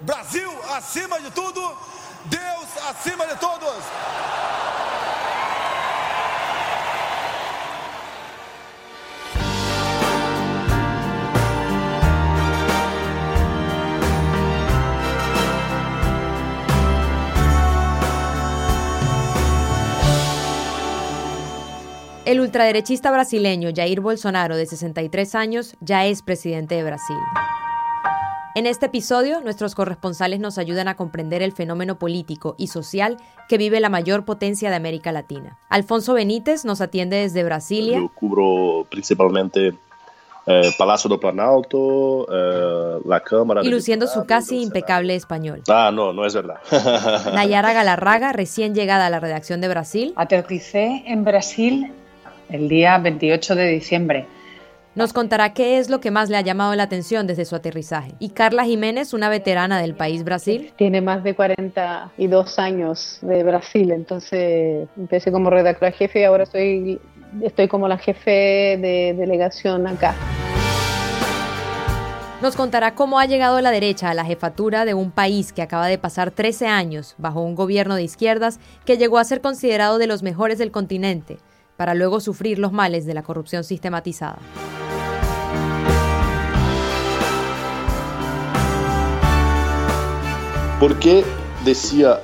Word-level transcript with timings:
Brasil 0.00 0.48
acima 0.76 1.18
de 1.18 1.30
tudo, 1.32 1.76
Deus 2.30 2.68
acima 2.88 3.26
de 3.26 3.34
todos. 3.36 3.74
El 22.24 22.40
ultraderechista 22.40 23.10
brasileño 23.10 23.70
Jair 23.74 24.00
Bolsonaro, 24.00 24.56
de 24.56 24.66
63 24.66 25.34
años, 25.34 25.76
ya 25.80 26.04
es 26.04 26.22
presidente 26.22 26.76
de 26.76 26.84
Brasil. 26.84 27.16
En 28.58 28.66
este 28.66 28.86
episodio, 28.86 29.40
nuestros 29.40 29.76
corresponsales 29.76 30.40
nos 30.40 30.58
ayudan 30.58 30.88
a 30.88 30.96
comprender 30.96 31.42
el 31.42 31.52
fenómeno 31.52 31.96
político 31.96 32.56
y 32.58 32.66
social 32.66 33.16
que 33.48 33.56
vive 33.56 33.78
la 33.78 33.88
mayor 33.88 34.24
potencia 34.24 34.68
de 34.68 34.74
América 34.74 35.12
Latina. 35.12 35.60
Alfonso 35.68 36.12
Benítez 36.14 36.64
nos 36.64 36.80
atiende 36.80 37.18
desde 37.18 37.44
Brasilia. 37.44 37.98
Yo 37.98 38.08
cubro 38.12 38.84
principalmente 38.90 39.74
eh, 40.44 40.72
Palacio 40.76 41.08
do 41.08 41.20
Planalto, 41.20 42.26
eh, 42.28 43.00
la 43.04 43.20
Cámara. 43.20 43.62
Y 43.62 43.68
luciendo 43.68 44.08
su 44.08 44.26
casi 44.26 44.60
impecable 44.60 45.14
español. 45.14 45.62
Ah, 45.68 45.92
no, 45.94 46.12
no 46.12 46.26
es 46.26 46.34
verdad. 46.34 46.58
Nayara 47.32 47.72
Galarraga, 47.72 48.32
recién 48.32 48.74
llegada 48.74 49.06
a 49.06 49.10
la 49.10 49.20
redacción 49.20 49.60
de 49.60 49.68
Brasil. 49.68 50.12
Aterricé 50.16 51.04
en 51.06 51.22
Brasil 51.22 51.92
el 52.48 52.68
día 52.68 52.98
28 52.98 53.54
de 53.54 53.68
diciembre. 53.68 54.26
Nos 54.98 55.12
contará 55.12 55.54
qué 55.54 55.78
es 55.78 55.90
lo 55.90 56.00
que 56.00 56.10
más 56.10 56.28
le 56.28 56.36
ha 56.36 56.40
llamado 56.40 56.74
la 56.74 56.82
atención 56.82 57.28
desde 57.28 57.44
su 57.44 57.54
aterrizaje. 57.54 58.16
Y 58.18 58.30
Carla 58.30 58.64
Jiménez, 58.64 59.14
una 59.14 59.28
veterana 59.28 59.80
del 59.80 59.94
país 59.94 60.24
Brasil. 60.24 60.72
Tiene 60.74 61.00
más 61.00 61.22
de 61.22 61.36
42 61.36 62.58
años 62.58 63.18
de 63.22 63.44
Brasil, 63.44 63.92
entonces 63.92 64.88
empecé 64.96 65.30
como 65.30 65.50
redactora 65.50 65.92
jefe 65.92 66.22
y 66.22 66.24
ahora 66.24 66.42
estoy, 66.42 67.00
estoy 67.42 67.68
como 67.68 67.86
la 67.86 67.96
jefe 67.96 68.30
de 68.30 69.14
delegación 69.16 69.86
acá. 69.86 70.16
Nos 72.42 72.56
contará 72.56 72.96
cómo 72.96 73.20
ha 73.20 73.26
llegado 73.26 73.60
la 73.60 73.70
derecha 73.70 74.10
a 74.10 74.14
la 74.14 74.24
jefatura 74.24 74.84
de 74.84 74.94
un 74.94 75.12
país 75.12 75.52
que 75.52 75.62
acaba 75.62 75.86
de 75.86 75.98
pasar 75.98 76.32
13 76.32 76.66
años 76.66 77.14
bajo 77.18 77.40
un 77.40 77.54
gobierno 77.54 77.94
de 77.94 78.02
izquierdas 78.02 78.58
que 78.84 78.96
llegó 78.96 79.18
a 79.18 79.24
ser 79.24 79.42
considerado 79.42 79.98
de 79.98 80.08
los 80.08 80.24
mejores 80.24 80.58
del 80.58 80.72
continente 80.72 81.38
para 81.76 81.94
luego 81.94 82.18
sufrir 82.18 82.58
los 82.58 82.72
males 82.72 83.06
de 83.06 83.14
la 83.14 83.22
corrupción 83.22 83.62
sistematizada. 83.62 84.40
¿Por 90.78 90.96
qué 91.00 91.24
decía 91.64 92.20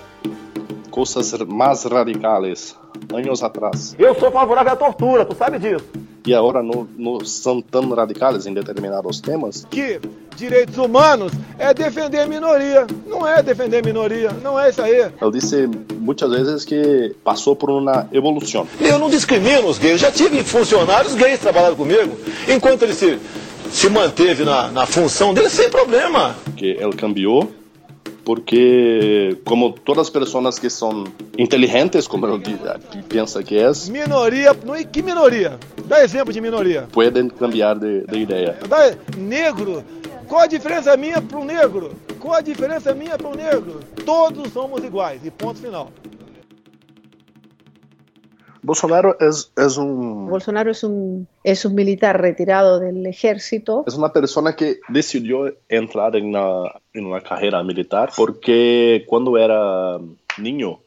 cosas 0.89 1.35
más 1.45 1.85
radicales 1.87 2.77
años 3.13 3.43
atrás? 3.43 3.97
Eu 3.99 4.15
sou 4.15 4.31
favorável 4.31 4.73
à 4.73 4.77
tortura, 4.77 5.25
tu 5.25 5.35
sabe 5.35 5.59
disso. 5.59 5.85
E 6.25 6.33
agora 6.33 6.63
não, 6.63 6.87
não 6.97 7.25
são 7.25 7.61
tão 7.61 7.93
radicais 7.93 8.47
em 8.47 8.55
determinados 8.55 9.21
temas? 9.21 9.67
Que 9.69 10.01
direitos 10.37 10.79
humanos 10.79 11.33
é 11.59 11.75
defender 11.75 12.21
a 12.21 12.27
minoria. 12.29 12.87
Não 13.09 13.27
é 13.27 13.43
defender 13.43 13.79
a 13.79 13.83
minoria, 13.83 14.31
não 14.41 14.59
é 14.59 14.71
isso 14.71 14.83
aí. 14.83 15.11
Ele 15.21 15.31
disse 15.33 15.69
muitas 15.99 16.31
vezes 16.31 16.65
que 16.65 17.13
passou 17.25 17.57
por 17.57 17.71
uma 17.71 18.09
evolução. 18.13 18.69
Eu 18.81 19.01
não 19.01 19.11
discrimino 19.11 19.67
os 19.67 19.79
gays, 19.79 20.01
já 20.01 20.13
tive 20.13 20.45
funcionários 20.45 21.17
gays 21.17 21.41
trabalhando 21.41 21.75
comigo, 21.75 22.17
enquanto 22.49 22.83
ele 22.83 22.95
se, 22.95 23.19
se 23.73 23.91
manteve 23.91 24.45
na, 24.45 24.71
na 24.71 24.87
função 24.87 25.35
dele 25.35 25.51
sem 25.51 25.69
problema. 25.69 26.37
Que 26.57 26.67
ele 26.67 26.93
cambiou 26.93 27.51
porque 28.25 29.37
como 29.45 29.73
todas 29.73 30.07
as 30.07 30.11
pessoas 30.11 30.59
que 30.59 30.71
são 30.71 31.05
inteligentes, 31.39 32.07
como 32.07 32.27
ele 32.27 32.57
pensa 33.09 33.43
que 33.43 33.57
é, 33.57 33.71
Minoria, 33.91 34.57
não, 34.65 34.83
que 34.85 35.03
minoria? 35.03 35.59
Dá 35.87 36.03
exemplo 36.03 36.33
de 36.33 36.41
minoria. 36.41 36.89
podem 36.93 37.29
cambiar 37.29 37.79
de, 37.79 38.07
de 38.07 38.19
ideia. 38.19 38.59
Dá, 38.69 38.95
negro, 39.17 39.85
qual 40.27 40.43
a 40.43 40.47
diferença 40.47 40.97
minha 40.97 41.21
para 41.21 41.39
um 41.39 41.45
negro? 41.45 41.93
Qual 42.19 42.35
a 42.35 42.41
diferença 42.41 42.95
minha 42.95 43.19
para 43.19 43.29
um 43.29 43.35
negro? 43.35 43.81
Todos 44.05 44.53
somos 44.53 44.83
iguais, 44.83 45.21
e 45.25 45.31
ponto 45.31 45.61
final. 45.61 45.91
Bolsonaro 48.65 49.17
es, 49.21 49.53
es 49.57 49.77
un 49.77 50.29
Bolsonaro 50.29 50.71
es 50.71 50.83
un, 50.83 51.29
es 51.45 51.65
un 51.65 51.75
militar 51.75 52.21
retirado 52.21 52.81
del 52.81 53.05
ejército. 53.07 53.85
es 53.87 53.95
una 53.95 54.11
persona 54.11 54.57
que 54.57 54.81
decidió 54.89 55.53
entrar 55.69 56.17
en 56.17 56.27
una, 56.27 56.73
en 56.95 57.05
una 57.05 57.21
carrera 57.21 57.63
militar 57.63 58.11
porque 58.17 59.05
cuando 59.07 59.37
era 59.37 59.99
niño, 60.39 60.79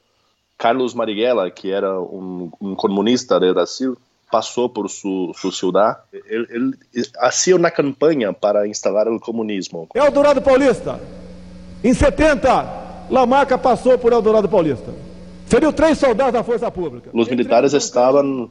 Carlos 0.57 0.95
Marighella, 0.95 1.51
que 1.51 1.71
era 1.71 1.99
un, 1.99 2.51
un 2.59 2.75
comunista 2.75 3.39
de 3.39 3.51
Brasil, 3.51 3.93
pasó 4.31 4.73
por 4.73 4.89
su, 4.89 5.33
su 5.39 5.51
ciudad. 5.51 5.99
Él, 6.11 6.47
él 6.49 6.77
hacía 7.21 7.55
una 7.55 7.71
campaña 7.71 8.33
para 8.33 8.65
instalar 8.67 9.07
el 9.07 9.19
comunismo. 9.19 9.87
Eldorado 9.93 10.41
Paulista. 10.43 10.99
Em 11.83 11.93
70, 11.93 13.07
Lamarca 13.09 13.57
passou 13.57 13.97
por 13.99 14.11
Eldorado 14.11 14.49
Paulista. 14.49 14.91
Seriam 15.49 15.71
três 15.71 15.97
soldados 15.97 16.33
da 16.33 16.43
Força 16.43 16.69
Pública. 16.71 17.09
Los 17.13 17.29
militares 17.29 17.73
estaban 17.73 18.49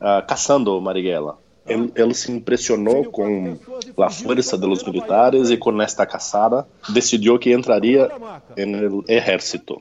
ah, 0.00 0.22
cazando 0.26 0.80
Marighella. 0.80 1.34
Él, 1.66 1.92
él 1.96 2.14
se 2.14 2.32
impresionó 2.32 3.10
con 3.10 3.58
la 3.96 4.08
fuerza 4.08 4.56
de 4.56 4.66
los 4.66 4.86
militares 4.86 5.50
y 5.50 5.58
con 5.58 5.80
esta 5.82 6.06
cazada 6.06 6.66
decidió 6.88 7.38
que 7.38 7.52
entraría 7.52 8.08
en 8.56 8.74
el 8.74 9.04
ejército. 9.06 9.80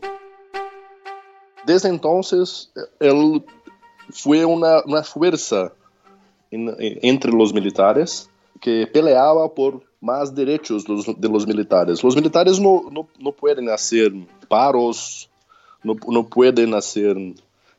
Desde 1.66 1.88
entonces, 1.90 2.72
él 3.00 3.44
fue 4.10 4.44
una, 4.46 4.82
una 4.86 5.04
fuerza 5.04 5.72
en- 6.52 6.76
en- 6.80 7.00
entre 7.02 7.32
los 7.32 7.54
militares 7.54 8.30
que 8.60 8.88
peleaba 8.88 9.48
por 9.54 9.82
más 10.02 10.34
derechos 10.34 10.88
los- 10.90 11.06
de 11.20 11.30
los 11.30 11.46
militares. 11.48 12.04
Los 12.04 12.16
militares 12.16 12.60
no, 12.60 12.84
no, 12.92 13.08
no 13.20 13.32
pueden 13.32 13.70
hacer 13.70 14.12
paros, 14.50 15.30
no, 15.84 15.96
no 16.08 16.28
pueden 16.28 16.74
hacer 16.74 17.16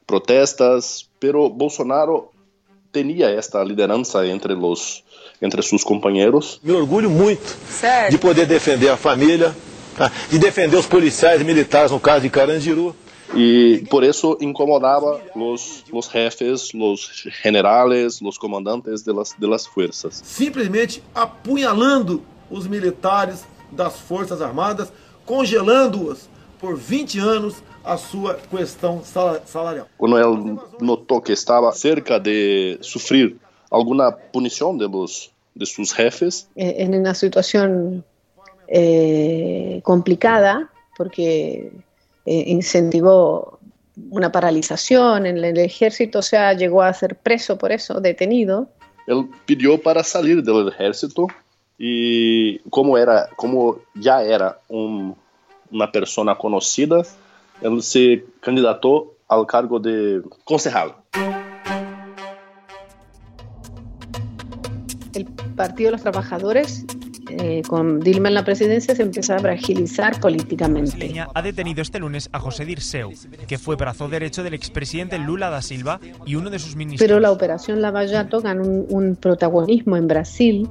protestas, 0.06 1.08
pero 1.18 1.50
Bolsonaro 1.50 2.32
tenía 2.90 3.30
esta 3.30 3.64
liderança 3.64 4.26
entre 4.26 4.54
los 4.54 5.04
entre 5.40 5.62
sus 5.62 5.84
compañeros 5.84 6.58
Me 6.62 6.72
orgulho 6.72 7.08
muito 7.08 7.56
de 8.10 8.18
poder 8.18 8.46
defender 8.46 8.88
a 8.88 8.96
família, 8.96 9.54
tá? 9.96 10.10
de 10.30 10.38
defender 10.38 10.76
os 10.76 10.86
policiais 10.86 11.40
e 11.40 11.44
militares, 11.44 11.90
no 11.90 12.00
caso 12.00 12.22
de 12.22 12.30
Carandiru. 12.30 12.94
y 13.34 13.78
por 13.86 14.04
eso 14.04 14.38
incomodaba 14.40 15.20
los, 15.34 15.84
los 15.92 16.08
jefes, 16.08 16.72
los 16.72 17.10
generales, 17.42 18.22
los 18.22 18.38
comandantes 18.38 19.04
de 19.04 19.12
las, 19.12 19.38
de 19.38 19.46
las 19.46 19.68
fuerzas. 19.68 20.22
simplesmente 20.24 21.02
apunhalando 21.14 22.22
os 22.50 22.66
militares 22.66 23.44
das 23.70 23.96
Forças 24.08 24.40
Armadas, 24.40 24.90
congelando-os 25.26 26.26
por 26.58 26.76
20 26.76 27.20
anos 27.20 27.56
a 27.88 27.96
sua 27.96 28.36
questão 28.50 29.02
sala- 29.02 29.42
salarial. 29.46 29.86
Cuando 29.96 30.18
él 30.18 30.58
notó 30.80 31.20
que 31.22 31.32
estaba 31.32 31.72
cerca 31.72 32.18
de 32.20 32.78
sufrir 32.82 33.36
alguna 33.70 34.14
punición 34.32 34.78
de, 34.78 34.86
los, 34.88 35.30
de 35.54 35.66
sus 35.66 35.92
jefes, 35.92 36.48
eh, 36.56 36.74
en 36.78 36.94
una 36.94 37.14
situación 37.14 38.04
eh, 38.68 39.80
complicada 39.82 40.70
porque 40.96 41.72
eh, 42.26 42.44
incentivó 42.46 43.58
una 44.10 44.30
paralización 44.30 45.26
en 45.26 45.38
el 45.38 45.58
ejército, 45.58 46.18
o 46.20 46.22
sea, 46.22 46.52
llegó 46.52 46.82
a 46.82 46.92
ser 46.92 47.16
preso 47.16 47.56
por 47.56 47.72
eso, 47.72 48.00
detenido. 48.00 48.68
él 49.06 49.26
pidió 49.46 49.80
para 49.80 50.04
salir 50.04 50.42
del 50.42 50.68
ejército 50.68 51.26
y 51.78 52.58
como 52.70 52.98
era 52.98 53.28
como 53.36 53.78
ya 53.94 54.22
era 54.22 54.58
un- 54.68 55.14
una 55.70 55.90
persona 55.90 56.34
conocida 56.36 57.02
él 57.60 57.82
se 57.82 58.24
candidató 58.40 59.14
al 59.28 59.46
cargo 59.46 59.78
de 59.78 60.22
concejal 60.44 60.94
El 65.14 65.26
Partido 65.56 65.88
de 65.88 65.92
los 65.92 66.02
Trabajadores, 66.02 66.84
eh, 67.30 67.62
con 67.66 67.98
Dilma 67.98 68.28
en 68.28 68.34
la 68.34 68.44
presidencia, 68.44 68.94
se 68.94 69.02
empezó 69.02 69.34
a 69.34 69.38
fragilizar 69.40 70.20
políticamente. 70.20 70.90
brasileña 70.90 71.28
ha 71.34 71.42
detenido 71.42 71.82
este 71.82 71.98
lunes 71.98 72.28
a 72.32 72.38
José 72.38 72.64
Dirceu, 72.64 73.10
que 73.48 73.58
fue 73.58 73.74
brazo 73.74 74.08
derecho 74.08 74.44
del 74.44 74.54
expresidente 74.54 75.18
Lula 75.18 75.50
da 75.50 75.60
Silva 75.60 75.98
y 76.24 76.36
uno 76.36 76.50
de 76.50 76.60
sus 76.60 76.76
ministros. 76.76 77.06
Pero 77.06 77.18
la 77.18 77.32
operación 77.32 77.82
Lava 77.82 78.06
Jato 78.06 78.40
ganó 78.40 78.62
un, 78.62 78.86
un 78.88 79.16
protagonismo 79.16 79.96
en 79.96 80.06
Brasil 80.06 80.68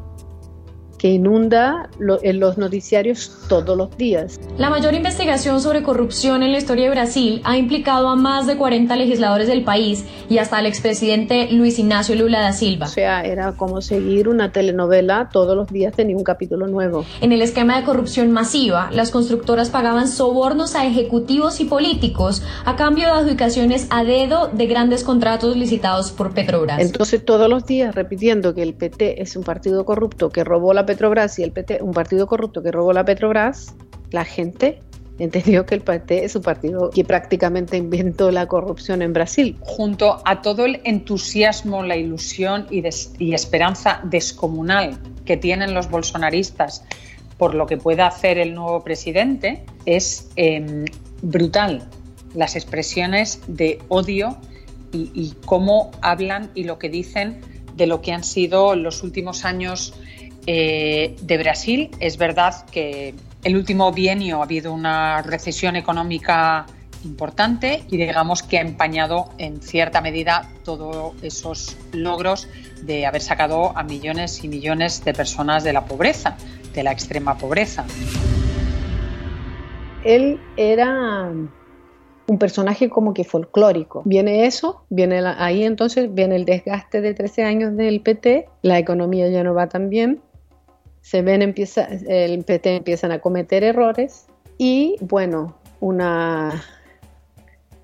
que 0.97 1.09
inunda 1.09 1.89
en 2.23 2.39
los 2.39 2.57
noticiarios 2.57 3.31
todos 3.47 3.77
los 3.77 3.95
días. 3.97 4.39
La 4.57 4.69
mayor 4.69 4.93
investigación 4.93 5.61
sobre 5.61 5.83
corrupción 5.83 6.43
en 6.43 6.51
la 6.51 6.57
historia 6.57 6.85
de 6.85 6.91
Brasil 6.91 7.41
ha 7.43 7.57
implicado 7.57 8.09
a 8.09 8.15
más 8.15 8.47
de 8.47 8.57
40 8.57 8.95
legisladores 8.95 9.47
del 9.47 9.63
país 9.63 10.05
y 10.29 10.39
hasta 10.39 10.57
al 10.57 10.65
expresidente 10.65 11.51
Luis 11.51 11.79
Ignacio 11.79 12.15
Lula 12.15 12.41
da 12.41 12.53
Silva. 12.53 12.87
O 12.87 12.89
sea, 12.89 13.21
era 13.23 13.51
como 13.53 13.81
seguir 13.81 14.27
una 14.27 14.51
telenovela, 14.51 15.29
todos 15.31 15.55
los 15.55 15.69
días 15.69 15.93
tenía 15.93 16.17
un 16.17 16.23
capítulo 16.23 16.67
nuevo. 16.67 17.05
En 17.21 17.31
el 17.31 17.41
esquema 17.41 17.77
de 17.77 17.85
corrupción 17.85 18.31
masiva, 18.31 18.89
las 18.91 19.11
constructoras 19.11 19.69
pagaban 19.69 20.07
sobornos 20.07 20.75
a 20.75 20.85
ejecutivos 20.85 21.59
y 21.59 21.65
políticos 21.65 22.41
a 22.65 22.75
cambio 22.75 23.05
de 23.05 23.11
adjudicaciones 23.11 23.87
a 23.89 24.03
dedo 24.03 24.47
de 24.47 24.65
grandes 24.67 25.03
contratos 25.03 25.55
licitados 25.55 26.11
por 26.11 26.33
Petrobras. 26.33 26.79
Entonces, 26.81 27.23
todos 27.23 27.49
los 27.49 27.65
días 27.65 27.93
repitiendo 27.93 28.53
que 28.53 28.63
el 28.63 28.73
PT 28.73 29.21
es 29.21 29.35
un 29.35 29.43
partido 29.43 29.85
corrupto 29.85 30.29
que 30.29 30.43
robó 30.43 30.73
la 30.73 30.85
Petrobras 30.87 31.37
y 31.37 31.43
el 31.43 31.51
PT 31.51 31.83
un 31.83 31.93
partido 31.93 32.25
corrupto 32.25 32.63
que 32.63 32.71
robó 32.71 32.93
la 32.93 33.05
Petrobras, 33.05 33.75
la 34.09 34.25
gente 34.25 34.79
entendió 35.19 35.65
que 35.65 35.75
el 35.75 35.81
PT 35.81 36.25
es 36.25 36.35
un 36.35 36.41
partido 36.41 36.89
que 36.89 37.03
prácticamente 37.03 37.77
inventó 37.77 38.31
la 38.31 38.47
corrupción 38.47 39.01
en 39.01 39.13
Brasil. 39.13 39.57
Junto 39.61 40.21
a 40.25 40.41
todo 40.41 40.65
el 40.65 40.81
entusiasmo, 40.83 41.83
la 41.83 41.97
ilusión 41.97 42.67
y, 42.69 42.83
y 43.19 43.33
esperanza 43.33 44.01
descomunal 44.03 44.97
que 45.25 45.37
tienen 45.37 45.73
los 45.73 45.89
bolsonaristas 45.89 46.83
por 47.37 47.53
lo 47.53 47.67
que 47.67 47.77
pueda 47.77 48.07
hacer 48.07 48.39
el 48.39 48.55
nuevo 48.55 48.83
presidente, 48.83 49.63
es 49.85 50.29
em, 50.35 50.85
brutal 51.21 51.87
las 52.33 52.55
expresiones 52.55 53.41
de 53.47 53.79
odio 53.89 54.37
y 54.93 55.33
cómo 55.45 55.91
hablan 56.01 56.49
y 56.55 56.63
lo 56.63 56.79
que 56.79 56.89
dicen 56.89 57.41
de 57.75 57.85
lo 57.87 58.01
que 58.01 58.11
han 58.11 58.23
sido 58.23 58.75
los 58.75 59.03
últimos 59.03 59.45
años 59.45 59.93
eh, 60.49 61.15
de 61.21 61.37
Brasil. 61.37 61.91
Es 61.99 62.17
verdad 62.17 62.65
que 62.71 63.13
el 63.43 63.55
último 63.57 63.91
bienio 63.91 64.39
ha 64.39 64.43
habido 64.45 64.73
una 64.73 65.21
recesión 65.21 65.75
económica 65.75 66.65
importante 67.03 67.83
y 67.89 67.97
digamos 67.97 68.43
que 68.43 68.57
ha 68.57 68.61
empañado 68.61 69.29
en 69.37 69.61
cierta 69.61 69.99
medida 69.99 70.49
todos 70.63 71.21
esos 71.21 71.77
logros 71.91 72.47
de 72.81 73.05
haber 73.05 73.21
sacado 73.21 73.77
a 73.77 73.83
millones 73.83 74.43
y 74.43 74.47
millones 74.47 75.03
de 75.03 75.13
personas 75.13 75.65
de 75.65 75.73
la 75.73 75.83
pobreza, 75.83 76.37
de 76.73 76.83
la 76.83 76.93
extrema 76.93 77.37
pobreza. 77.37 77.85
Él 80.05 80.39
era 80.55 81.29
un 82.27 82.37
personaje 82.39 82.89
como 82.89 83.13
que 83.13 83.23
folclórico. 83.23 84.01
Viene 84.05 84.45
eso, 84.45 84.83
viene 84.89 85.19
ahí 85.37 85.63
entonces 85.63 86.13
viene 86.13 86.35
el 86.35 86.45
desgaste 86.45 87.01
de 87.01 87.13
13 87.13 87.43
años 87.43 87.75
del 87.75 88.01
PT, 88.01 88.47
la 88.61 88.79
economía 88.79 89.29
ya 89.29 89.43
no 89.43 89.53
va 89.53 89.67
tan 89.67 89.89
bien, 89.89 90.21
se 91.07 91.21
ven, 91.21 91.41
empieza, 91.41 91.85
el 91.85 92.43
PT 92.43 92.75
empiezan 92.75 93.13
a 93.13 93.19
cometer 93.19 93.63
errores 93.63 94.25
y 94.57 94.97
bueno, 94.99 95.57
una, 95.79 96.65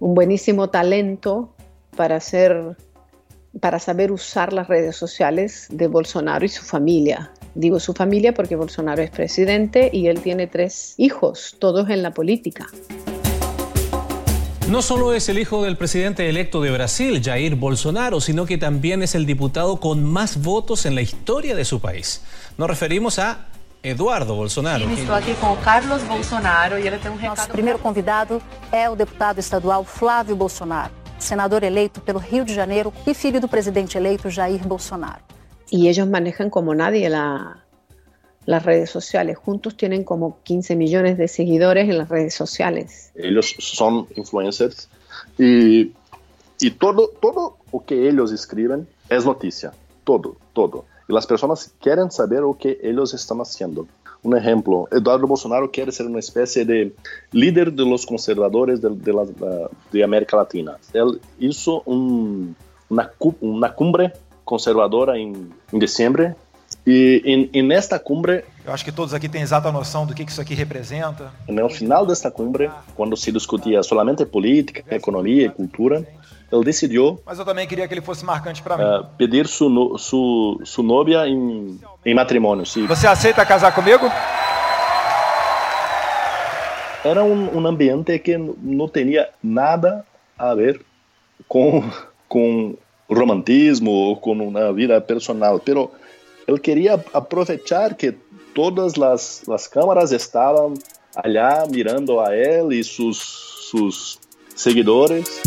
un 0.01 0.13
buenísimo 0.13 0.69
talento 0.69 1.55
para 1.95 2.17
hacer 2.17 2.75
para 3.61 3.79
saber 3.79 4.11
usar 4.11 4.51
las 4.51 4.67
redes 4.67 4.97
sociales 4.97 5.67
de 5.69 5.87
Bolsonaro 5.87 6.43
y 6.43 6.49
su 6.49 6.65
familia. 6.65 7.31
Digo 7.55 7.79
su 7.79 7.93
familia 7.93 8.33
porque 8.33 8.57
Bolsonaro 8.57 9.01
es 9.01 9.11
presidente 9.11 9.89
y 9.93 10.07
él 10.07 10.19
tiene 10.19 10.47
tres 10.47 10.95
hijos, 10.97 11.55
todos 11.59 11.89
en 11.89 12.01
la 12.01 12.11
política. 12.11 12.67
No 14.69 14.81
solo 14.81 15.13
es 15.13 15.27
el 15.27 15.39
hijo 15.39 15.63
del 15.63 15.75
presidente 15.75 16.29
electo 16.29 16.61
de 16.61 16.71
Brasil, 16.71 17.21
Jair 17.21 17.55
Bolsonaro, 17.55 18.21
sino 18.21 18.45
que 18.45 18.57
también 18.57 19.03
es 19.03 19.13
el 19.13 19.25
diputado 19.25 19.79
con 19.79 20.03
más 20.03 20.41
votos 20.41 20.85
en 20.85 20.95
la 20.95 21.01
historia 21.01 21.53
de 21.53 21.65
su 21.65 21.81
país. 21.81 22.23
Nos 22.57 22.69
referimos 22.69 23.19
a 23.19 23.47
Eduardo 23.83 24.35
Bolsonaro. 24.35 24.89
Estou 24.89 25.13
aqui 25.13 25.35
com 25.35 25.51
o 25.51 25.57
Carlos 25.57 26.01
Bolsonaro 26.03 26.79
e 26.79 26.87
ele 26.87 26.97
tem 26.97 27.11
um 27.11 27.17
recado. 27.17 27.37
Nosso 27.37 27.49
primeiro 27.49 27.77
convidado 27.77 28.41
é 28.71 28.89
o 28.89 28.95
deputado 28.95 29.39
estadual 29.39 29.83
Flávio 29.83 30.35
Bolsonaro, 30.35 30.93
senador 31.19 31.63
eleito 31.63 31.99
pelo 31.99 32.19
Rio 32.19 32.45
de 32.45 32.55
Janeiro 32.55 32.93
e 33.05 33.13
filho 33.13 33.41
do 33.41 33.49
presidente 33.49 33.97
eleito 33.97 34.29
Jair 34.29 34.65
Bolsonaro. 34.65 35.21
Y 35.69 35.89
ellos 35.89 36.07
manejan 36.07 36.49
como 36.49 36.73
nadie 36.73 37.09
la, 37.09 37.62
las 38.45 38.63
redes 38.63 38.89
sociales. 38.89 39.37
Juntos 39.37 39.75
tienen 39.77 40.03
como 40.03 40.37
15 40.43 40.75
millones 40.75 41.17
de 41.17 41.27
seguidores 41.27 41.89
en 41.89 41.97
las 41.97 42.09
redes 42.09 42.33
sociales. 42.33 43.11
Ellos 43.15 43.55
son 43.59 44.07
influencers 44.15 44.89
y, 45.37 45.91
y 46.59 46.71
todo, 46.71 47.09
todo 47.21 47.57
lo 47.71 47.79
que 47.85 48.09
ellos 48.09 48.31
escriben 48.31 48.87
es 49.09 49.25
noticia. 49.25 49.71
Todo, 50.03 50.35
todo. 50.53 50.85
Y 51.07 51.13
las 51.13 51.25
personas 51.25 51.73
quieren 51.79 52.11
saber 52.11 52.41
lo 52.41 52.57
que 52.57 52.79
ellos 52.83 53.13
están 53.13 53.39
haciendo. 53.39 53.87
Un 54.21 54.37
ejemplo, 54.37 54.87
Eduardo 54.89 55.27
Bolsonaro 55.27 55.69
quiere 55.69 55.91
ser 55.91 56.05
una 56.05 56.19
especie 56.19 56.63
de 56.63 56.93
líder 57.31 57.73
de 57.73 57.85
los 57.85 58.05
conservadores 58.05 58.81
de, 58.81 58.89
de, 58.89 59.13
la, 59.13 59.25
de 59.91 60.03
América 60.03 60.37
Latina. 60.37 60.77
Él 60.93 61.19
hizo 61.39 61.81
un, 61.85 62.55
una, 62.89 63.11
una, 63.41 63.73
cumbre 63.73 64.13
conservadora 64.45 65.17
en, 65.17 65.53
en 65.73 65.79
diciembre 65.79 66.35
e, 66.85 67.49
e, 67.53 67.59
e, 67.59 67.61
nesta 67.61 67.97
cumbre. 67.97 68.43
Eu 68.65 68.73
acho 68.73 68.83
que 68.83 68.91
todos 68.91 69.13
aqui 69.13 69.29
têm 69.29 69.41
exata 69.41 69.71
noção 69.71 70.05
do 70.05 70.13
que 70.13 70.23
isso 70.23 70.41
aqui 70.41 70.53
representa. 70.53 71.31
No 71.47 71.69
final 71.69 72.05
desta 72.05 72.29
cumbre, 72.29 72.69
quando 72.95 73.15
se 73.15 73.31
discutia 73.31 73.81
solamente 73.83 74.25
política, 74.25 74.83
economia 74.93 75.45
e 75.45 75.49
cultura, 75.49 76.05
ele 76.51 76.63
decidiu. 76.63 77.19
Mas 77.25 77.39
eu 77.39 77.45
também 77.45 77.67
queria 77.67 77.87
que 77.87 77.93
ele 77.93 78.01
fosse 78.01 78.23
marcante 78.25 78.61
para 78.61 78.77
mim. 78.77 78.83
Uh, 78.83 79.05
pedir 79.17 79.47
sua 79.47 79.97
su, 79.97 80.61
su 80.63 80.83
novia 80.83 81.27
em, 81.27 81.79
em 82.05 82.13
matrimônio. 82.13 82.65
Sim. 82.65 82.85
Você 82.85 83.07
aceita 83.07 83.45
casar 83.45 83.73
comigo? 83.73 84.09
Era 87.03 87.23
um, 87.23 87.57
um 87.57 87.67
ambiente 87.67 88.17
que 88.19 88.37
não 88.37 88.87
tinha 88.87 89.27
nada 89.41 90.05
a 90.37 90.55
ver 90.55 90.79
com, 91.47 91.83
com 92.29 92.75
romantismo 93.09 93.91
ou 93.91 94.15
com 94.15 94.31
uma 94.31 94.71
vida 94.71 94.99
personal. 95.01 95.59
Pero 95.59 95.91
ele 96.47 96.59
queria 96.59 97.03
aproveitar 97.13 97.95
que 97.95 98.13
todas 98.53 98.99
as, 99.01 99.47
as 99.49 99.67
câmaras 99.67 100.11
estavam 100.11 100.73
allá 101.15 101.65
mirando 101.69 102.19
a 102.19 102.35
e 102.35 102.83
seus, 102.83 103.69
seus 103.69 104.19
seguidores. 104.55 105.41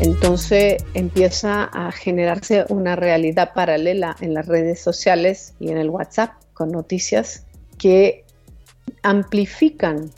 Entonces 0.00 0.82
empieza 0.94 1.64
a 1.64 1.92
generarse 1.92 2.64
una 2.70 2.96
realidad 2.96 3.52
paralela 3.52 4.16
en 4.20 4.32
las 4.32 4.46
redes 4.46 4.80
sociales 4.80 5.54
y 5.60 5.70
en 5.70 5.76
el 5.76 5.90
WhatsApp 5.90 6.32
con 6.54 6.72
noticias 6.72 7.44
que 7.76 8.24
amplifican 9.02 10.10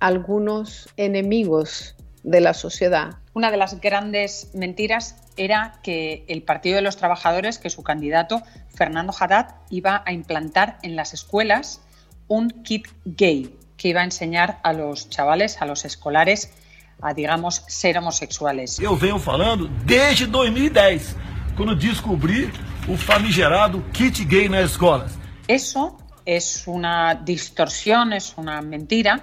algunos 0.00 0.88
enemigos 0.96 1.94
de 2.22 2.40
la 2.40 2.54
sociedad. 2.54 3.19
Una 3.32 3.52
de 3.52 3.56
las 3.56 3.80
grandes 3.80 4.50
mentiras 4.54 5.16
era 5.36 5.78
que 5.84 6.24
el 6.26 6.42
Partido 6.42 6.76
de 6.76 6.82
los 6.82 6.96
Trabajadores, 6.96 7.58
que 7.58 7.70
su 7.70 7.84
candidato 7.84 8.42
Fernando 8.74 9.14
Haddad 9.18 9.54
iba 9.70 10.02
a 10.04 10.12
implantar 10.12 10.78
en 10.82 10.96
las 10.96 11.14
escuelas 11.14 11.80
un 12.26 12.50
kit 12.50 12.88
gay 13.04 13.56
que 13.76 13.88
iba 13.88 14.00
a 14.00 14.04
enseñar 14.04 14.58
a 14.64 14.72
los 14.72 15.08
chavales, 15.10 15.62
a 15.62 15.66
los 15.66 15.84
escolares, 15.84 16.52
a, 17.00 17.14
digamos, 17.14 17.62
ser 17.68 17.98
homosexuales. 17.98 18.78
Yo 18.78 18.96
vengo 18.96 19.20
falando 19.20 19.70
desde 19.86 20.26
2010, 20.26 21.16
cuando 21.56 21.76
descubrí 21.76 22.50
el 22.88 22.98
famigerado 22.98 23.80
kit 23.92 24.28
gay 24.28 24.46
en 24.46 24.52
las 24.52 24.72
escuelas. 24.72 25.12
Eso 25.46 25.96
es 26.26 26.64
una 26.66 27.14
distorsión, 27.14 28.12
es 28.12 28.34
una 28.36 28.60
mentira 28.60 29.22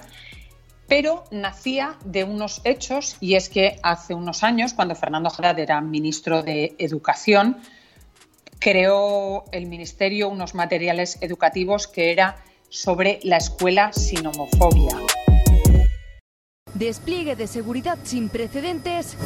pero 0.88 1.25
nacía 1.32 1.98
de 2.06 2.24
unos 2.24 2.62
hechos 2.63 3.17
y 3.20 3.36
es 3.36 3.50
que 3.50 3.79
hace 3.84 4.13
unos 4.13 4.44
años, 4.44 4.74
cuando 4.74 4.96
Fernando 4.96 5.29
Haddad 5.29 5.60
era 5.60 5.82
ministro 5.82 6.44
de 6.44 6.75
Educación, 6.77 7.58
creó 8.60 9.46
el 9.51 9.67
ministerio 9.67 10.29
unos 10.29 10.56
materiales 10.56 11.17
educativos 11.22 11.88
que 11.88 12.12
era 12.12 12.38
sobre 12.70 13.20
la 13.24 13.38
escuela 13.38 13.91
sin 13.94 14.25
homofobia. 14.25 14.98
Despliegue 16.74 17.36
de 17.36 17.48
seguridad 17.48 17.98
sin 18.03 18.29
precedentes 18.29 19.17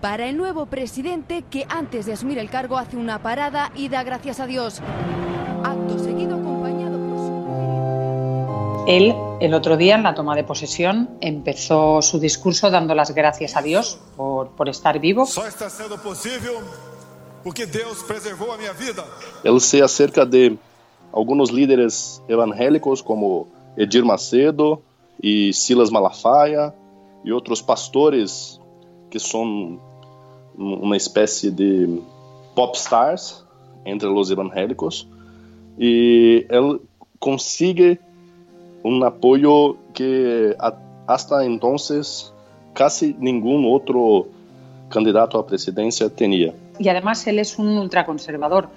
para 0.00 0.26
el 0.26 0.36
nuevo 0.36 0.66
presidente 0.66 1.44
que 1.50 1.66
antes 1.68 2.06
de 2.06 2.12
asumir 2.12 2.38
el 2.38 2.50
cargo 2.50 2.78
hace 2.78 2.96
una 2.96 3.22
parada 3.22 3.72
y 3.74 3.88
da 3.88 4.02
gracias 4.02 4.40
a 4.40 4.46
Dios. 4.46 4.80
Él 8.88 9.14
el 9.40 9.52
otro 9.52 9.76
día, 9.76 9.96
en 9.96 10.02
la 10.02 10.14
toma 10.14 10.34
de 10.34 10.44
posesión, 10.44 11.10
empezó 11.20 12.00
su 12.00 12.18
discurso 12.18 12.70
dando 12.70 12.94
las 12.94 13.14
gracias 13.14 13.54
a 13.54 13.60
Dios 13.60 14.00
por, 14.16 14.48
por 14.52 14.66
estar 14.70 14.98
vivo. 14.98 15.26
Só 15.26 15.46
está 15.46 15.68
sendo 15.68 15.98
possível 15.98 16.56
porque 17.44 17.66
Deus 17.66 18.02
preservou 18.02 18.50
a 18.50 18.56
minha 18.56 18.72
vida. 18.72 19.04
Ele 19.44 19.60
se 19.60 19.82
acerca 19.82 20.24
de 20.24 20.56
algunos 21.12 21.50
líderes 21.50 22.22
evangélicos 22.28 23.02
como 23.02 23.46
Edir 23.76 24.06
Macedo 24.06 24.82
e 25.22 25.52
Silas 25.52 25.90
Malafaia 25.90 26.72
e 27.22 27.30
outros 27.30 27.60
pastores 27.60 28.58
que 29.10 29.18
são 29.18 29.78
uma 30.56 30.96
espécie 30.96 31.50
de 31.50 32.00
pop 32.54 32.74
stars 32.74 33.44
entre 33.84 34.08
los 34.08 34.30
evangélicos 34.30 35.06
y 35.78 36.46
él 36.48 36.80
consigue 37.18 38.00
un 38.88 39.04
apoyo 39.04 39.76
que 39.94 40.56
hasta 41.06 41.44
entonces 41.44 42.32
casi 42.72 43.14
ningún 43.18 43.64
otro 43.70 44.26
candidato 44.88 45.38
a 45.38 45.46
presidencia 45.46 46.08
tenía. 46.08 46.54
Y 46.78 46.88
además 46.88 47.26
él 47.26 47.38
es 47.38 47.58
un 47.58 47.76
ultraconservador. 47.76 48.68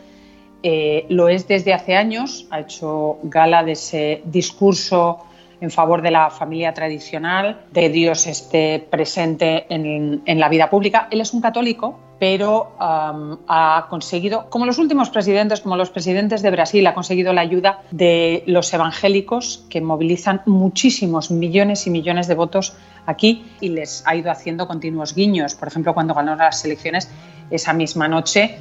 Eh, 0.63 1.06
lo 1.10 1.30
es 1.30 1.48
desde 1.48 1.74
hace 1.74 1.96
años, 1.96 2.48
ha 2.51 2.60
hecho 2.60 3.18
gala 3.24 3.63
de 3.63 3.72
ese 3.72 4.22
discurso 4.25 5.20
en 5.60 5.72
favor 5.72 6.01
de 6.01 6.12
la 6.12 6.30
familia 6.30 6.74
tradicional, 6.74 7.62
de 7.72 7.89
Dios 7.89 8.27
esté 8.27 8.80
presente 8.80 9.65
en, 9.70 10.22
la 10.25 10.50
vida 10.50 10.70
pública. 10.70 11.08
Él 11.12 11.22
es 11.22 11.34
un 11.34 11.41
católico, 11.41 12.00
pero 12.22 12.75
ha 12.78 13.88
conseguido, 13.90 14.48
como 14.51 14.68
los 14.68 14.78
últimos 14.78 15.10
presidentes, 15.10 15.60
como 15.60 15.75
los 15.75 15.90
presidentes 15.90 16.44
de 16.44 16.51
Brasil, 16.51 16.86
ha 16.86 16.94
conseguido 16.94 17.34
la 17.34 17.42
ayuda 17.42 17.82
de 17.90 18.44
los 18.46 18.72
evangélicos 18.75 19.66
que 19.72 19.82
movilizan 19.82 20.44
muchísimos 20.46 21.32
millones 21.32 21.88
y 21.88 21.90
millones 21.90 22.28
de 22.28 22.36
votos 22.36 22.75
aquí 23.08 23.44
y 23.60 23.70
les 23.70 24.04
ha 24.06 24.16
ido 24.16 24.30
haciendo 24.30 24.68
continuos 24.68 25.16
guiños. 25.16 25.56
Por 25.56 25.70
ejemplo, 25.70 25.96
cuando 25.96 26.13
ganó 26.13 26.36
las 26.36 26.63
elecciones, 26.63 27.10
esa 27.50 27.74
misma 27.74 28.08
noche 28.08 28.60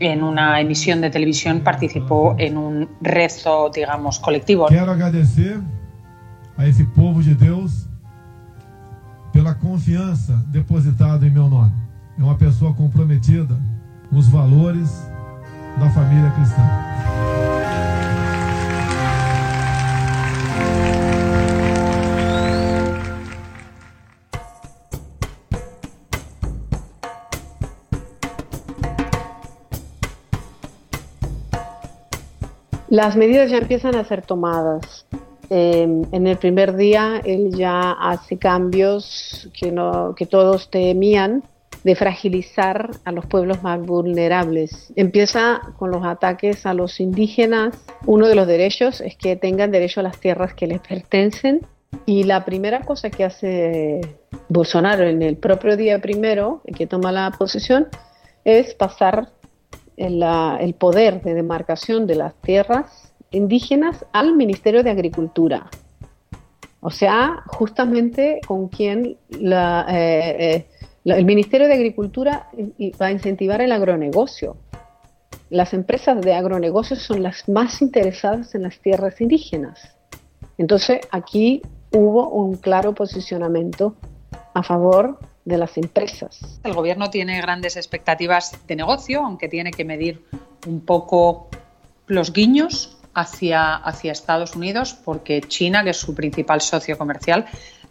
en 0.00 0.22
una 0.22 0.58
emisión 0.58 1.02
de 1.02 1.10
televisión 1.10 1.60
participó 1.60 2.36
en 2.38 2.56
un 2.56 2.88
rezo, 3.02 3.68
digamos, 3.68 4.18
colectivo. 4.18 4.64
Quiero 4.68 4.92
agradecer 4.92 5.60
a 6.56 6.66
esse 6.66 6.84
povo 6.84 7.20
de 7.20 7.34
Deus 7.34 7.86
pela 9.30 9.54
confiança 9.54 10.42
depositada 10.46 11.26
em 11.26 11.30
meu 11.30 11.50
nome. 11.50 11.84
É 12.16 12.22
uma 12.22 12.36
pessoa 12.36 12.72
comprometida 12.72 13.56
com 14.08 14.16
os 14.16 14.28
valores 14.28 14.88
da 15.78 15.90
família 15.90 16.30
cristã. 16.30 16.62
Las 32.88 33.16
medidas 33.16 33.50
ya 33.50 33.58
empiezan 33.58 33.96
a 33.96 34.04
ser 34.04 34.22
tomadas. 34.22 35.04
Em, 35.50 36.04
en 36.12 36.26
el 36.28 36.36
primer 36.36 36.76
día 36.76 37.20
él 37.24 37.50
ya 37.56 37.90
hace 37.92 38.38
cambios 38.38 39.48
que, 39.52 39.72
no, 39.72 40.14
que 40.14 40.26
todos 40.26 40.70
temían 40.70 41.42
de 41.84 41.94
fragilizar 41.94 42.90
a 43.04 43.12
los 43.12 43.26
pueblos 43.26 43.62
más 43.62 43.80
vulnerables. 43.80 44.92
Empieza 44.96 45.60
con 45.78 45.90
los 45.90 46.04
ataques 46.04 46.64
a 46.66 46.72
los 46.72 46.98
indígenas. 46.98 47.76
Uno 48.06 48.26
de 48.26 48.34
los 48.34 48.46
derechos 48.46 49.02
es 49.02 49.16
que 49.16 49.36
tengan 49.36 49.70
derecho 49.70 50.00
a 50.00 50.02
las 50.02 50.18
tierras 50.18 50.54
que 50.54 50.66
les 50.66 50.80
pertenecen. 50.80 51.60
Y 52.06 52.24
la 52.24 52.44
primera 52.44 52.80
cosa 52.80 53.10
que 53.10 53.24
hace 53.24 54.00
Bolsonaro 54.48 55.04
en 55.04 55.22
el 55.22 55.36
propio 55.36 55.76
día 55.76 56.00
primero, 56.00 56.62
que 56.74 56.86
toma 56.86 57.12
la 57.12 57.30
posesión, 57.38 57.88
es 58.44 58.74
pasar 58.74 59.28
el, 59.96 60.22
el 60.60 60.74
poder 60.74 61.22
de 61.22 61.34
demarcación 61.34 62.06
de 62.06 62.16
las 62.16 62.34
tierras 62.40 63.12
indígenas 63.30 64.06
al 64.12 64.34
Ministerio 64.34 64.82
de 64.82 64.90
Agricultura. 64.90 65.68
O 66.80 66.90
sea, 66.90 67.42
justamente 67.46 68.40
con 68.46 68.68
quien 68.68 69.16
la, 69.30 69.86
eh, 69.88 70.36
eh, 70.38 70.66
el 71.04 71.24
Ministerio 71.24 71.68
de 71.68 71.74
Agricultura 71.74 72.48
va 73.00 73.06
a 73.06 73.12
incentivar 73.12 73.60
el 73.60 73.72
agronegocio. 73.72 74.56
Las 75.50 75.74
empresas 75.74 76.20
de 76.20 76.34
agronegocio 76.34 76.96
son 76.96 77.22
las 77.22 77.48
más 77.48 77.82
interesadas 77.82 78.54
en 78.54 78.62
las 78.62 78.78
tierras 78.78 79.20
indígenas. 79.20 79.94
Entonces, 80.56 81.00
aquí 81.10 81.62
hubo 81.92 82.30
un 82.30 82.56
claro 82.56 82.94
posicionamiento 82.94 83.96
a 84.54 84.62
favor 84.62 85.18
de 85.44 85.58
las 85.58 85.76
empresas. 85.76 86.60
El 86.64 86.72
gobierno 86.72 87.10
tiene 87.10 87.40
grandes 87.40 87.76
expectativas 87.76 88.66
de 88.66 88.76
negocio, 88.76 89.24
aunque 89.24 89.48
tiene 89.48 89.72
que 89.72 89.84
medir 89.84 90.24
un 90.66 90.80
poco 90.80 91.48
los 92.06 92.32
guiños 92.32 92.96
hacia, 93.12 93.74
hacia 93.76 94.12
Estados 94.12 94.56
Unidos, 94.56 94.94
porque 95.04 95.42
China, 95.42 95.84
que 95.84 95.90
es 95.90 95.98
su 95.98 96.14
principal 96.14 96.60
socio 96.60 96.96
comercial, 96.96 97.46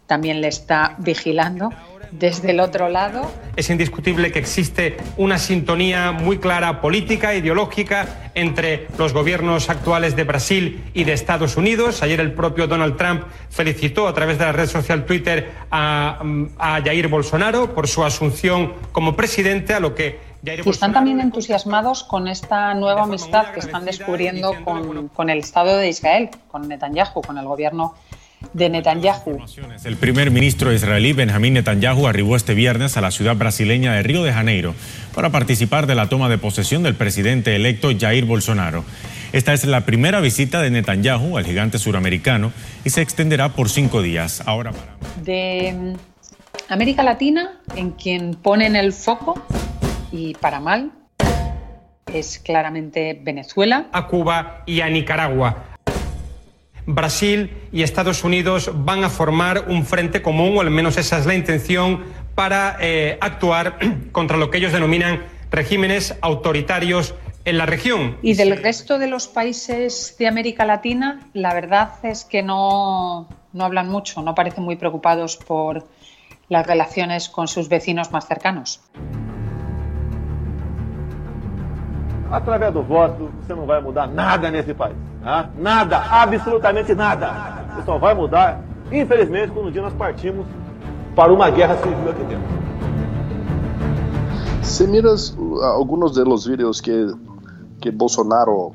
también 0.06 0.40
le 0.40 0.48
está 0.48 0.96
vigilando 0.98 1.70
desde 2.18 2.52
el 2.52 2.60
otro 2.60 2.88
lado. 2.88 3.30
Es 3.56 3.70
indiscutible 3.70 4.30
que 4.30 4.38
existe 4.38 4.96
una 5.16 5.38
sintonía 5.38 6.12
muy 6.12 6.38
clara 6.38 6.80
política, 6.80 7.34
ideológica, 7.34 8.30
entre 8.34 8.86
los 8.98 9.12
gobiernos 9.12 9.68
actuales 9.68 10.16
de 10.16 10.24
Brasil 10.24 10.84
y 10.94 11.04
de 11.04 11.12
Estados 11.12 11.56
Unidos. 11.56 12.02
Ayer 12.02 12.20
el 12.20 12.32
propio 12.32 12.66
Donald 12.66 12.96
Trump 12.96 13.24
felicitó 13.50 14.08
a 14.08 14.14
través 14.14 14.38
de 14.38 14.44
la 14.44 14.52
red 14.52 14.68
social 14.68 15.04
Twitter 15.04 15.52
a, 15.70 16.22
a 16.58 16.82
Jair 16.82 17.08
Bolsonaro 17.08 17.74
por 17.74 17.88
su 17.88 18.04
asunción 18.04 18.72
como 18.92 19.16
presidente, 19.16 19.74
a 19.74 19.80
lo 19.80 19.94
que 19.94 20.34
y 20.44 20.68
están 20.68 20.92
también 20.92 21.20
entusiasmados 21.20 22.04
con 22.04 22.28
esta 22.28 22.74
nueva 22.74 23.04
amistad 23.04 23.46
que 23.52 23.60
están 23.60 23.86
descubriendo 23.86 24.54
con, 24.62 25.08
con 25.08 25.30
el 25.30 25.38
Estado 25.38 25.78
de 25.78 25.88
Israel, 25.88 26.28
con 26.48 26.68
Netanyahu, 26.68 27.22
con 27.22 27.38
el 27.38 27.46
gobierno 27.46 27.94
de 28.52 28.68
Netanyahu. 28.68 29.38
El 29.84 29.96
primer 29.96 30.30
ministro 30.30 30.72
israelí 30.72 31.12
Benjamín 31.12 31.54
Netanyahu 31.54 32.06
arribó 32.06 32.36
este 32.36 32.54
viernes 32.54 32.96
a 32.96 33.00
la 33.00 33.10
ciudad 33.10 33.36
brasileña 33.36 33.92
de 33.92 34.02
Río 34.02 34.22
de 34.22 34.32
Janeiro 34.32 34.74
para 35.14 35.30
participar 35.30 35.86
de 35.86 35.94
la 35.94 36.08
toma 36.08 36.28
de 36.28 36.38
posesión 36.38 36.82
del 36.82 36.94
presidente 36.94 37.56
electo 37.56 37.90
Jair 37.98 38.24
Bolsonaro. 38.24 38.84
Esta 39.32 39.52
es 39.52 39.64
la 39.64 39.80
primera 39.80 40.20
visita 40.20 40.62
de 40.62 40.70
Netanyahu 40.70 41.38
al 41.38 41.44
gigante 41.44 41.78
suramericano 41.78 42.52
y 42.84 42.90
se 42.90 43.02
extenderá 43.02 43.48
por 43.48 43.68
cinco 43.68 44.00
días. 44.02 44.42
Ahora 44.46 44.72
De 45.22 45.96
América 46.68 47.02
Latina, 47.02 47.60
en 47.74 47.90
quien 47.90 48.34
ponen 48.34 48.76
el 48.76 48.92
foco, 48.92 49.42
y 50.12 50.34
para 50.34 50.60
mal, 50.60 50.92
es 52.12 52.38
claramente 52.38 53.18
Venezuela. 53.22 53.86
A 53.92 54.06
Cuba 54.06 54.62
y 54.66 54.80
a 54.80 54.88
Nicaragua 54.88 55.73
Brasil 56.86 57.50
y 57.72 57.82
Estados 57.82 58.24
Unidos 58.24 58.70
van 58.74 59.04
a 59.04 59.10
formar 59.10 59.66
un 59.68 59.84
frente 59.84 60.22
común, 60.22 60.56
o 60.56 60.60
al 60.60 60.70
menos 60.70 60.96
esa 60.96 61.18
es 61.18 61.26
la 61.26 61.34
intención, 61.34 62.04
para 62.34 62.76
eh, 62.80 63.18
actuar 63.20 63.78
contra 64.12 64.36
lo 64.36 64.50
que 64.50 64.58
ellos 64.58 64.72
denominan 64.72 65.22
regímenes 65.50 66.16
autoritarios 66.20 67.14
en 67.44 67.58
la 67.58 67.66
región. 67.66 68.16
Y 68.22 68.34
del 68.34 68.56
resto 68.62 68.98
de 68.98 69.06
los 69.06 69.28
países 69.28 70.16
de 70.18 70.26
América 70.26 70.64
Latina, 70.64 71.20
la 71.32 71.52
verdad 71.54 71.92
es 72.02 72.24
que 72.24 72.42
no, 72.42 73.28
no 73.52 73.64
hablan 73.64 73.88
mucho, 73.88 74.22
no 74.22 74.34
parecen 74.34 74.64
muy 74.64 74.76
preocupados 74.76 75.36
por 75.36 75.86
las 76.48 76.66
relaciones 76.66 77.28
con 77.28 77.48
sus 77.48 77.68
vecinos 77.68 78.10
más 78.12 78.26
cercanos. 78.26 78.80
através 82.34 82.72
do 82.72 82.82
voto, 82.82 83.30
você 83.40 83.54
não 83.54 83.66
vai 83.66 83.80
mudar 83.80 84.08
nada 84.08 84.50
nesse 84.50 84.74
país. 84.74 84.96
Tá? 85.24 85.48
Nada, 85.56 85.98
absolutamente 85.98 86.94
nada. 86.94 87.64
Você 87.74 87.86
só 87.86 87.96
vai 87.96 88.14
mudar, 88.14 88.62
infelizmente, 88.92 89.52
quando 89.52 89.68
um 89.68 89.72
dia 89.72 89.80
nós 89.80 89.94
partimos 89.94 90.46
para 91.16 91.32
uma 91.32 91.48
guerra 91.50 91.78
civil 91.78 92.10
aqui 92.10 92.22
dentro. 92.24 92.64
Se 94.62 94.86
miras 94.86 95.34
algunos 95.62 96.14
de 96.14 96.24
los 96.24 96.46
vídeos 96.46 96.82
que, 96.82 97.06
que 97.80 97.90
Bolsonaro 97.90 98.72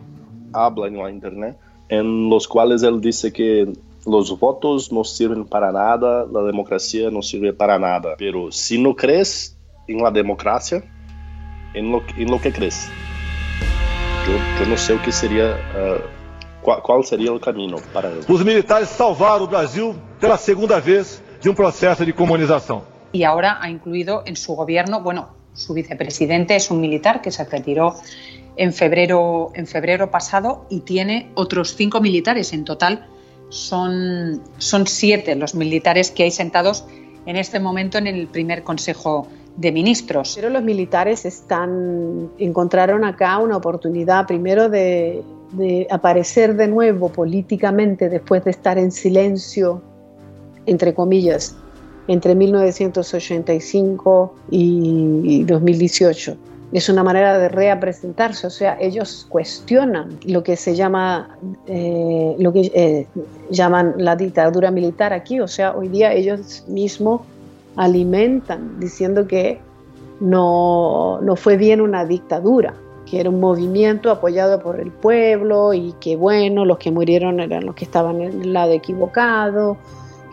habla 0.52 0.88
en 0.88 0.98
la 0.98 1.12
internet, 1.12 1.56
en 1.88 2.30
los 2.30 2.48
cuales 2.48 2.82
él 2.82 3.00
dice 3.00 3.32
que 3.32 3.72
los 4.08 4.40
votos 4.40 4.92
no 4.92 5.04
sirven 5.04 5.46
para 5.46 5.72
nada, 5.72 6.26
la 6.32 6.42
democracia 6.42 7.12
no 7.12 7.22
sirve 7.22 7.54
para 7.54 7.78
nada. 7.78 8.16
Pero 8.18 8.52
si 8.52 8.82
no 8.82 8.96
crees 8.96 9.56
en 9.88 10.02
la 10.02 10.10
democracia, 10.10 10.84
en 11.76 11.92
lo, 11.92 12.02
lo 12.18 12.42
que 12.42 12.52
crees. 12.52 12.90
Eu 14.60 14.68
não 14.68 14.78
sei 14.78 14.96
o 14.96 15.00
que 15.00 15.12
seria. 15.12 15.56
Uh, 15.74 16.19
qual, 16.62 16.82
qual, 16.82 17.04
seria 17.04 17.34
o 17.34 17.40
caminho 17.40 17.78
para 17.94 18.10
ele. 18.10 18.22
Os 18.28 18.44
militares 18.44 18.90
salvaram 18.90 19.46
o 19.46 19.48
Brasil 19.48 19.96
pela 20.20 20.38
segunda 20.38 20.80
vez 20.80 21.22
de 21.42 21.50
um 21.50 21.54
processo 21.54 22.06
de 22.06 22.14
comunização. 22.14 22.84
E 23.14 23.24
agora 23.26 23.58
ha 23.62 23.70
incluído 23.70 24.24
en 24.26 24.36
su 24.36 24.56
gobierno, 24.56 25.02
bueno, 25.02 25.30
su 25.54 25.74
vicepresidente 25.74 26.56
es 26.56 26.70
un 26.70 26.80
militar 26.80 27.22
que 27.22 27.32
se 27.32 27.44
retiró 27.44 27.96
en 28.56 28.74
febrero, 28.74 29.52
en 29.56 29.68
febrero 29.68 30.12
pasado 30.12 30.66
y 30.70 30.82
tiene 30.82 31.32
otros 31.36 31.76
cinco 31.76 32.02
militares. 32.02 32.54
En 32.54 32.66
total 32.66 33.08
son, 33.50 34.42
son 34.58 34.86
siete 34.86 35.36
los 35.36 35.56
militares 35.56 36.12
que 36.12 36.24
hay 36.24 36.32
sentados 36.32 36.86
en 37.26 37.36
este 37.36 37.60
momento 37.60 37.98
en 37.98 38.08
el 38.08 38.28
primer 38.28 38.64
Consejo 38.64 39.28
de 39.60 39.72
ministros. 39.72 40.34
Pero 40.36 40.50
los 40.50 40.64
militares 40.64 41.26
están, 41.26 42.30
encontraron 42.38 43.04
acá 43.04 43.38
una 43.40 43.58
oportunidad 43.58 44.26
primero 44.26 44.70
de, 44.70 45.24
aparecer 45.90 46.56
de 46.56 46.68
nuevo 46.68 47.10
políticamente 47.10 48.08
después 48.08 48.44
de 48.46 48.52
estar 48.52 48.78
en 48.78 48.92
silencio, 48.92 49.82
entre 50.66 50.94
comillas, 50.94 51.58
entre 52.08 52.36
1985 52.36 54.36
y 54.50 55.44
2018. 55.44 56.38
es 56.72 56.88
una 56.88 57.04
manera 57.04 57.38
de 57.38 57.50
representarse, 57.50 58.48
o 58.48 58.52
sea, 58.52 58.78
ellos 58.80 59.26
cuestionan 59.28 60.20
lo 60.26 60.44
que 60.44 60.56
se 60.56 60.76
llama, 60.76 61.38
eh, 61.68 62.36
lo 62.38 62.54
que 62.54 62.72
eh, 62.74 63.08
llaman 63.50 63.96
la 63.98 64.16
dictadura 64.16 64.72
militar 64.72 65.14
aquí, 65.14 65.40
o 65.40 65.48
sea, 65.48 65.76
hoy 65.76 65.90
día 65.90 66.14
ellos 66.14 66.64
mismos 66.68 67.22
alimentan 67.80 68.78
diciendo 68.78 69.26
que 69.26 69.62
no, 70.20 71.22
no 71.22 71.36
fue 71.38 71.56
bien 71.56 71.80
una 71.80 72.04
dictadura, 72.04 72.74
que 73.06 73.22
era 73.22 73.30
un 73.30 73.40
movimiento 73.40 74.12
apoyado 74.12 74.62
por 74.62 74.82
el 74.82 74.92
pueblo 74.92 75.74
y 75.74 75.94
que 76.02 76.18
bueno, 76.18 76.66
los 76.66 76.78
que 76.78 76.92
murieron 76.92 77.40
eran 77.40 77.66
los 77.66 77.76
que 77.76 77.86
estaban 77.86 78.22
en 78.22 78.42
el 78.42 78.52
lado 78.52 78.74
equivocado, 78.74 79.78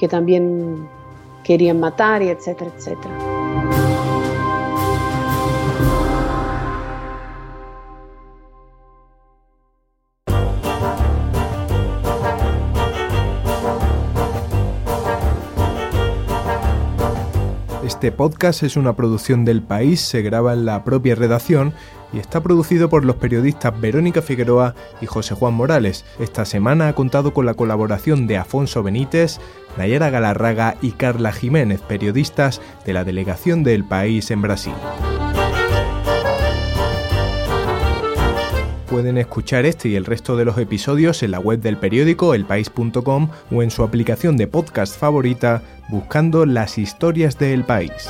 que 0.00 0.08
también 0.08 0.88
querían 1.44 1.78
matar 1.78 2.20
y 2.20 2.30
etcétera, 2.30 2.72
etcétera. 2.76 3.25
Este 17.96 18.12
podcast 18.12 18.62
es 18.62 18.76
una 18.76 18.94
producción 18.94 19.46
del 19.46 19.62
país, 19.62 20.02
se 20.02 20.20
graba 20.20 20.52
en 20.52 20.66
la 20.66 20.84
propia 20.84 21.14
redacción 21.14 21.72
y 22.12 22.18
está 22.18 22.42
producido 22.42 22.90
por 22.90 23.06
los 23.06 23.16
periodistas 23.16 23.80
Verónica 23.80 24.20
Figueroa 24.20 24.74
y 25.00 25.06
José 25.06 25.34
Juan 25.34 25.54
Morales. 25.54 26.04
Esta 26.18 26.44
semana 26.44 26.88
ha 26.88 26.94
contado 26.94 27.32
con 27.32 27.46
la 27.46 27.54
colaboración 27.54 28.26
de 28.26 28.36
Afonso 28.36 28.82
Benítez, 28.82 29.40
Nayara 29.78 30.10
Galarraga 30.10 30.76
y 30.82 30.90
Carla 30.90 31.32
Jiménez, 31.32 31.80
periodistas 31.80 32.60
de 32.84 32.92
la 32.92 33.02
delegación 33.02 33.64
del 33.64 33.82
país 33.82 34.30
en 34.30 34.42
Brasil. 34.42 34.74
Pueden 38.88 39.18
escuchar 39.18 39.66
este 39.66 39.88
y 39.88 39.96
el 39.96 40.04
resto 40.04 40.36
de 40.36 40.44
los 40.44 40.58
episodios 40.58 41.22
en 41.22 41.32
la 41.32 41.40
web 41.40 41.60
del 41.60 41.76
periódico 41.76 42.34
elpaís.com 42.34 43.30
o 43.50 43.62
en 43.62 43.70
su 43.70 43.82
aplicación 43.82 44.36
de 44.36 44.46
podcast 44.46 44.98
favorita 44.98 45.62
buscando 45.88 46.46
las 46.46 46.78
historias 46.78 47.38
del 47.38 47.64
país. 47.64 48.08